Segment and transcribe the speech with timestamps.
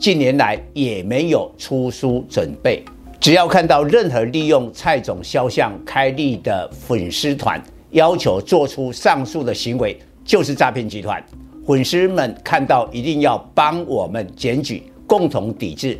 [0.00, 2.82] 近年来也没有出书准备。
[3.20, 11.22] 只要看到任何利用蔡总肖像开立的粉丝团，要求做出上述的行为，就是诈骗集团。
[11.66, 15.98] 粉丝们看到一定要帮我们检举，共同抵制。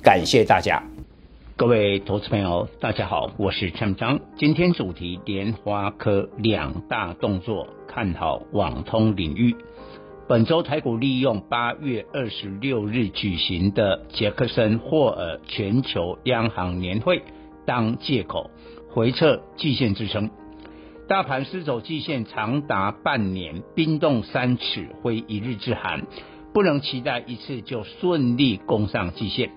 [0.00, 0.80] 感谢大家。
[1.56, 4.18] 各位投资朋友，大家好，我是陈章。
[4.38, 9.54] 今天主题：莲花科两大动作，看好网通领域。
[10.30, 17.24] 本周台股利用八月二十六日举行的杰克森霍尔全球央行年会
[17.66, 18.48] 当借口，
[18.92, 20.30] 回撤季线支撑。
[21.08, 26.06] 大盘失守季线长达半年，冰冻三尺非一日之寒，
[26.54, 29.50] 不能期待一次就顺利攻上季线。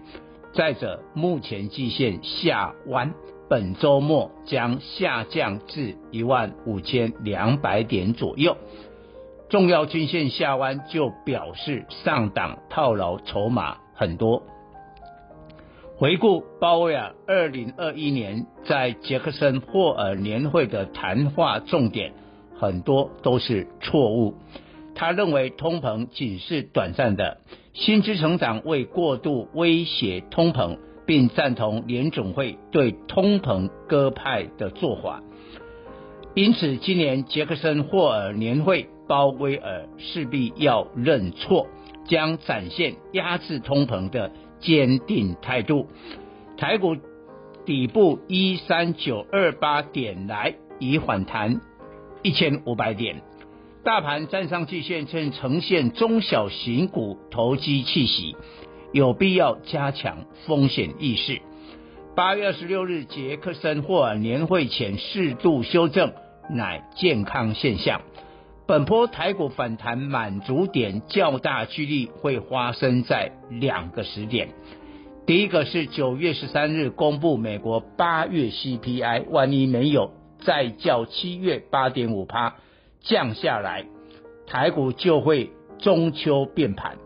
[0.56, 3.14] 再者，目前季线下弯，
[3.48, 8.58] 本周末将下降至一万五千两百点左右。
[9.54, 14.42] 重要均线下弯，就表示上档套牢筹码很多。
[15.96, 22.14] 回顾鲍威尔二零二一年在杰克森霍尔年会的谈话重点，
[22.58, 24.34] 很多都是错误。
[24.96, 27.38] 他认为通膨仅是短暂的，
[27.74, 35.22] 薪资成长未过度威胁通膨，并赞同联准会对通膨鸽派的做法。
[36.36, 41.68] 因此，今年杰克森霍尔年会，鲍威尔势必要认错，
[42.08, 45.88] 将展现压制通膨的坚定态度。
[46.58, 46.98] 台股
[47.68, 51.62] 底部一三九二八点来已反弹
[52.24, 53.22] 一千五百点。
[53.84, 58.36] 大盘站上季线，正呈现中小型股投机气息，
[58.92, 61.42] 有必要加强风险意识。
[62.16, 66.14] 八月二十六日，杰克森霍尔年会前适度修正，
[66.50, 68.02] 乃健康现象。
[68.66, 74.50] 本波台股反弹满足点较大，几率会发生在两个时点。
[75.26, 80.12] 第一个是九月十三日公布美国八月 CPI，万一没有
[80.42, 82.56] 再较七月八点五趴。
[83.02, 83.86] 降下来，
[84.48, 86.98] 台股就会中秋变盘。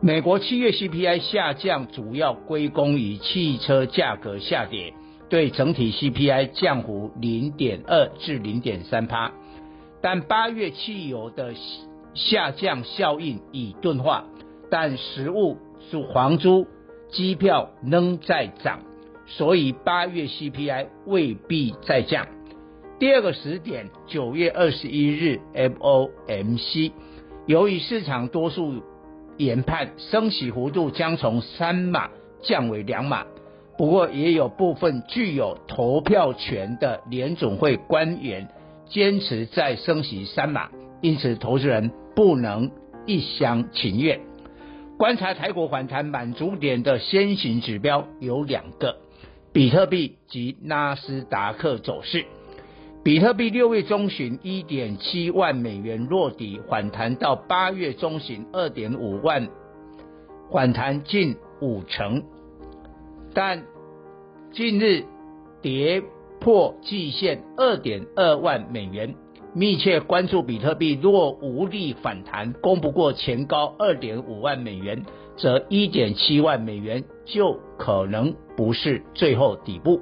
[0.00, 4.94] 美国七月 CPI 下降，主要归功于汽车价格下跌，
[5.34, 9.32] 对整体 CPI 降幅零点二至零点三趴。
[10.00, 11.52] 但八月汽油的
[12.14, 14.26] 下降效应已钝化，
[14.70, 15.58] 但食物、
[15.90, 16.68] 属房租、
[17.10, 18.78] 机票仍在涨，
[19.26, 22.28] 所以八月 CPI 未必再降。
[23.00, 26.92] 第二个时点，九月二十一日，FOMC，
[27.46, 28.84] 由于市场多数
[29.36, 33.26] 研判升息幅度将从三码降为两码，
[33.76, 38.48] 不过也有部分具有投票权的联总会官员
[38.86, 40.68] 坚持再升息三码，
[41.00, 42.70] 因此投资人不能
[43.06, 44.20] 一厢情愿。
[44.96, 48.96] 观察台股反弹满足点的先行指标有两个：
[49.52, 52.24] 比特币及纳斯达克走势。
[53.02, 59.48] 比特币六月中旬一点七万美元落底，反弹到八月中旬二点五万，
[60.52, 62.22] 反弹近五成，
[63.34, 63.64] 但
[64.52, 65.04] 近日
[65.60, 66.02] 跌
[66.40, 69.14] 破季线二点二万美元。
[69.56, 75.04] 密切关注比特币，若无力反弹，攻不过前高二点五万美元，
[75.36, 80.00] 则一点七万美元就可能不是最后底部。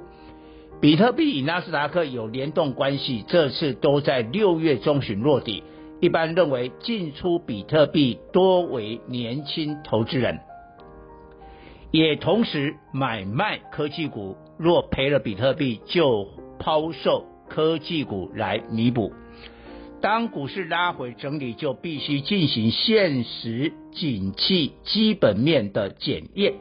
[0.81, 5.63] 比特币与纳斯达克有联动关系，这次都在六月中旬落底。
[6.01, 10.39] 一般认为，进出比特币多为年轻投资人，
[11.93, 14.35] 也同时买卖科技股。
[14.57, 19.13] 若赔了比特币，就抛售科技股来弥补。
[20.01, 26.55] 当股市拉回整理，就必须进行现实景气基本面的检验。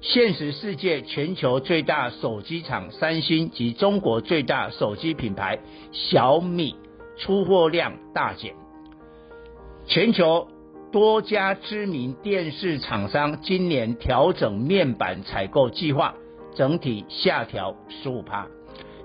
[0.00, 5.60] 现实世界，全球最大手机厂三星及中国最大手机品牌
[5.92, 6.74] 小米
[7.16, 8.54] 出货量大减。
[9.86, 10.48] 全球
[10.96, 16.14] 多家知名电视厂商今年调整面板采购计划，
[16.54, 18.46] 整体下调十五趴，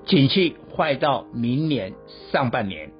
[0.06, 1.94] 景气坏到明年
[2.32, 2.94] 上半年。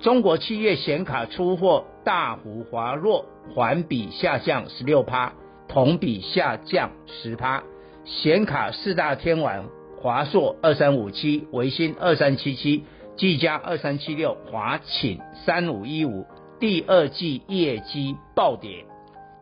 [0.00, 5.34] 中国七月显卡出货大幅滑落，环比下降十六趴。
[5.68, 7.62] 同比下降十趴。
[8.06, 9.66] 显卡四大天王，
[10.00, 12.84] 华硕二三五七，微星二三七七，
[13.14, 16.24] 技嘉二三七六，华寝三五一五，
[16.62, 18.84] 第二季业绩暴跌，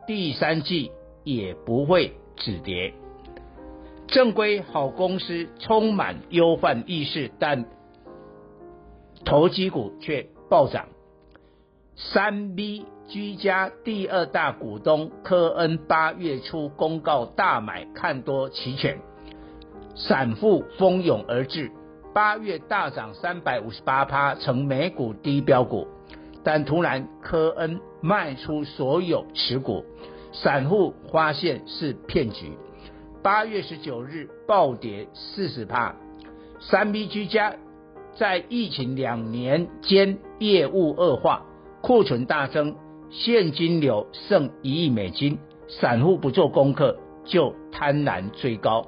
[0.07, 0.91] 第三季
[1.23, 2.95] 也不会止跌。
[4.07, 7.65] 正规好公司充满忧患意识，但
[9.23, 10.87] 投机股却暴涨。
[11.95, 18.97] 三 B 居家第二大股东科恩八月初公告大买看多期权，
[19.93, 21.69] 散户蜂拥而至，
[22.15, 25.85] 八月大涨三百五十八趴，成美股低标股。
[26.43, 29.85] 但突然科恩卖出所有持股，
[30.33, 32.53] 散户发现是骗局。
[33.23, 35.95] 八月十九日暴跌四十趴，
[36.59, 37.55] 三 B 居家
[38.15, 41.43] 在疫情两年间业务恶化，
[41.81, 42.75] 库存大增，
[43.11, 48.87] 现金流剩一亿美金，散户不做功课就贪婪追高。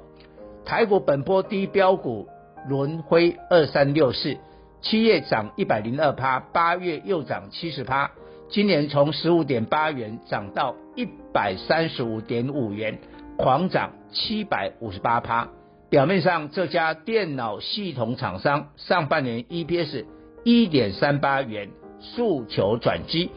[0.64, 2.26] 台股本波低标股
[2.68, 4.38] 轮辉二三六四，
[4.84, 8.10] 七月涨一百零二趴，八月又涨七十趴，
[8.50, 12.98] 今年从十五点八元涨到一百三十五点五元。
[13.38, 15.48] 狂涨七百五十八趴，
[15.88, 20.04] 表面上这家电脑系统厂商上半年 EPS
[20.44, 23.30] 一点三八元，诉求转机，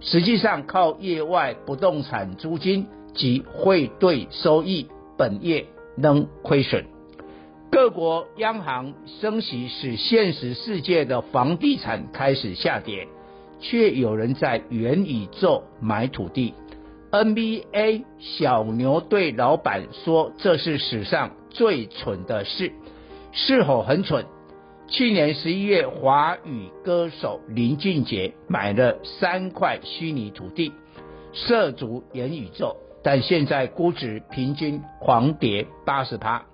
[0.00, 5.64] 实际上靠业外不动产租金及汇兑收益，本业
[5.96, 6.97] 仍亏损。
[7.70, 13.06] 各国央行升息使现实世界的房地产开始下跌，
[13.60, 16.54] 却有人在元宇宙买土地。
[17.10, 22.72] NBA 小牛队老板说：“这是史上最蠢的事，
[23.32, 24.24] 是否很蠢？”
[24.88, 30.72] 去年十一月，华语歌手林俊杰买了三块虚拟土地，
[31.34, 36.46] 涉足元宇宙，但现在估值平均狂跌八十趴。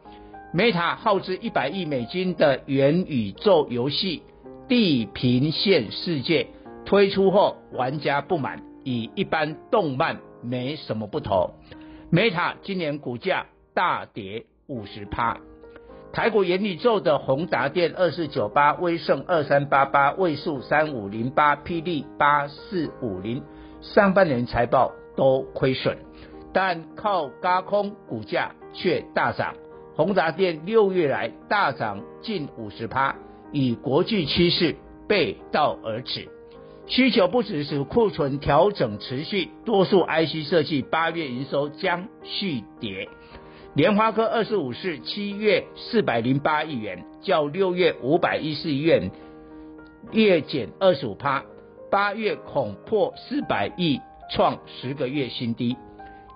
[0.55, 4.23] Meta 耗资一百亿美金的元宇宙游戏
[4.69, 6.45] 《地平线世界》
[6.87, 10.21] 推出后，玩家不满，与一般动漫。
[10.45, 11.55] 没什么不同
[12.13, 15.39] ，Meta 今年股价大跌五十趴，
[16.13, 23.43] 台股元宇宙的宏达电二四九八、威盛二三八八、位数三五零八、霹雳八四五零，
[23.81, 25.97] 上半年财报都亏损，
[26.53, 29.55] 但靠高空股价却大涨，
[29.97, 33.15] 宏达电六月来大涨近五十趴，
[33.53, 34.75] 与国际趋势
[35.07, 36.29] 背道而驰。
[36.87, 43.09] 需求不只是库存调整持续，多数 IC 设计八月营收将续跌。
[43.75, 49.11] 联发科二十五是七月四百零八亿元，较六月五百一十亿元
[50.11, 51.45] 月减二十五趴，
[51.91, 54.01] 八月恐破四百亿，
[54.31, 55.77] 创十个月新低。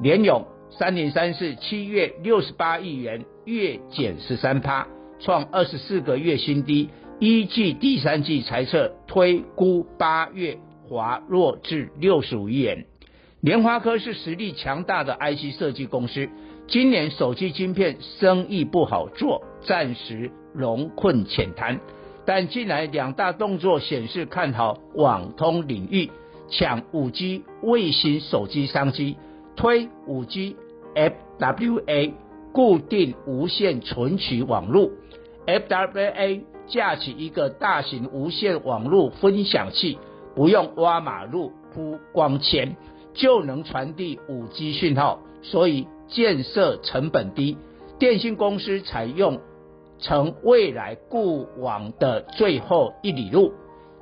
[0.01, 4.87] 联咏三零三四七月六十八亿元，月减十三趴，
[5.19, 6.91] 创二十四个月新低。
[7.19, 12.85] 依据第三季财测推估，八月滑落至六十五亿元。
[13.41, 16.29] 联发科是实力强大的 IC 设计公司，
[16.69, 21.81] 今年手机晶片生意不好做，暂时荣困浅谈。
[22.25, 26.11] 但近来两大动作显示看好网通领域，
[26.51, 29.17] 抢五 G 卫星手机商机，
[29.59, 30.55] 推 5G
[30.95, 32.13] FWA
[32.53, 34.91] 固定无线存取网络
[35.47, 36.41] FWA。
[36.69, 39.97] 架起一个大型无线网络分享器，
[40.35, 42.77] 不用挖马路铺光纤，
[43.15, 47.57] 就能传递 5G 讯号，所以建设成本低。
[47.99, 49.41] 电信公司采用
[49.99, 53.55] 成未来固网的最后一里路。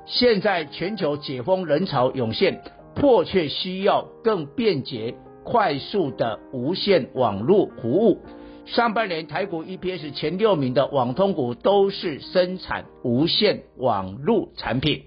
[0.05, 2.61] 现在全球解封人潮涌现，
[2.95, 5.15] 迫切需要更便捷、
[5.47, 8.19] 快速的无线网络服务。
[8.65, 15.03] 上半年台股 EPS 前六名的网通股都是生产无线网络产品，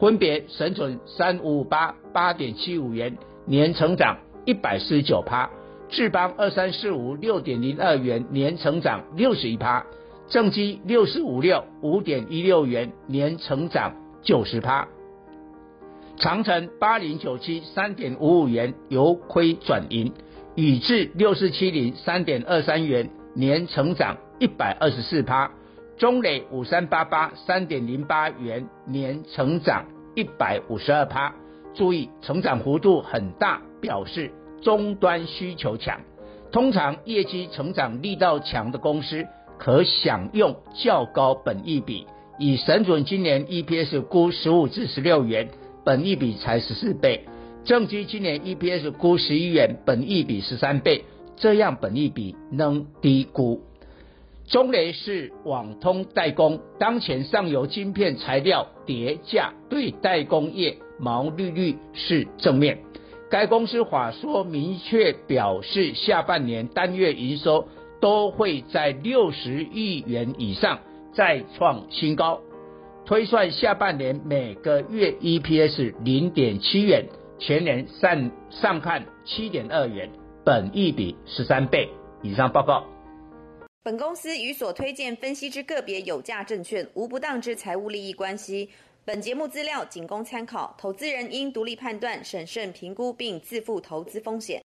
[0.00, 5.50] 分别神准三五五八八点七五元，年成长一百四十九趴；
[5.90, 9.84] 智邦二三四五六点零二元，年成长六十一趴；
[10.30, 14.88] 正基六四五六五点一六元，年成长九十趴；
[16.22, 20.12] 长城八零九七三点五五元，由亏转盈。
[20.54, 25.50] 宇智六四七零三点二三元，年成长一百二十四趴；
[25.98, 31.34] 中磊五三八八三点零八元，年成长一百五十二趴。
[31.74, 34.30] 注意，成长幅度很大，表示
[34.62, 36.02] 终端需求强。
[36.52, 39.26] 通常业绩成长力道强的公司，
[39.58, 42.06] 可享用较高本益比。
[42.38, 45.48] 以神准今年 EPS 估十五至十六元，
[45.84, 47.24] 本益比才十四倍。
[47.64, 51.04] 正基今年 EPS 估十一元，本益比十三倍，
[51.36, 53.60] 这样本益比能低估。
[54.48, 62.80] 中雷是网通代工，当前上游晶片材料跌价，对代工业毛利率是正面。
[63.30, 67.68] 该公司法说明确表示，下半年单月营收
[68.00, 70.80] 都会在六十亿元以上，
[71.14, 72.40] 再创新高。
[73.04, 77.04] 推算下半年每个月 EPS 零点七元，
[77.38, 80.08] 全年上上看七点二元，
[80.44, 81.88] 本益比十三倍。
[82.22, 82.84] 以上报告。
[83.82, 88.70] 本公司与所推荐分析之个别有价证券无不当之财务利益关系。
[89.04, 94.60] 本节目资料仅供参考，投资人应独立判断、审慎评估并自负投资风险。